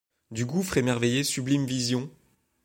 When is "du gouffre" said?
0.31-0.79